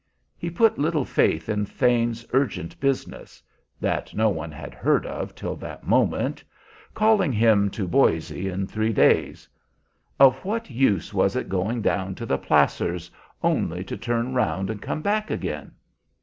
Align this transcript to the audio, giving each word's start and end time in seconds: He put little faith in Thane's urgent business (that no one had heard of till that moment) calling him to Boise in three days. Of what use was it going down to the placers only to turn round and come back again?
He 0.35 0.49
put 0.49 0.79
little 0.79 1.05
faith 1.05 1.47
in 1.47 1.63
Thane's 1.63 2.25
urgent 2.33 2.79
business 2.79 3.43
(that 3.79 4.15
no 4.15 4.29
one 4.29 4.51
had 4.51 4.73
heard 4.73 5.05
of 5.05 5.35
till 5.35 5.55
that 5.57 5.85
moment) 5.85 6.43
calling 6.95 7.31
him 7.31 7.69
to 7.69 7.87
Boise 7.87 8.49
in 8.49 8.65
three 8.65 8.93
days. 8.93 9.47
Of 10.19 10.43
what 10.43 10.71
use 10.71 11.13
was 11.13 11.35
it 11.35 11.49
going 11.49 11.83
down 11.83 12.15
to 12.15 12.25
the 12.25 12.39
placers 12.39 13.11
only 13.43 13.83
to 13.83 13.95
turn 13.95 14.33
round 14.33 14.71
and 14.71 14.81
come 14.81 15.03
back 15.03 15.29
again? 15.29 15.71